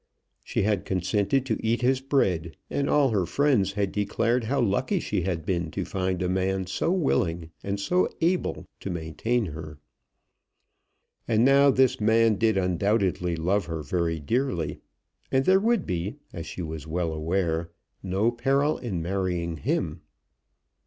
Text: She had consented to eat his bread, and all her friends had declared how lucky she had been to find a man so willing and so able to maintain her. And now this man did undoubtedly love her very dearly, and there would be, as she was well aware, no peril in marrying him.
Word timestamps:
She 0.43 0.63
had 0.63 0.83
consented 0.83 1.45
to 1.45 1.63
eat 1.63 1.83
his 1.83 1.99
bread, 2.01 2.57
and 2.71 2.89
all 2.89 3.09
her 3.09 3.27
friends 3.27 3.73
had 3.73 3.91
declared 3.91 4.45
how 4.45 4.59
lucky 4.59 4.99
she 4.99 5.21
had 5.21 5.45
been 5.45 5.69
to 5.69 5.85
find 5.85 6.23
a 6.23 6.27
man 6.27 6.65
so 6.65 6.91
willing 6.91 7.51
and 7.63 7.79
so 7.79 8.09
able 8.19 8.65
to 8.79 8.89
maintain 8.89 9.45
her. 9.45 9.77
And 11.27 11.45
now 11.45 11.69
this 11.69 12.01
man 12.01 12.33
did 12.37 12.57
undoubtedly 12.57 13.35
love 13.35 13.65
her 13.67 13.83
very 13.83 14.19
dearly, 14.19 14.79
and 15.31 15.45
there 15.45 15.59
would 15.59 15.85
be, 15.85 16.15
as 16.33 16.47
she 16.47 16.63
was 16.63 16.87
well 16.87 17.13
aware, 17.13 17.69
no 18.01 18.31
peril 18.31 18.79
in 18.79 19.03
marrying 19.03 19.57
him. 19.57 20.01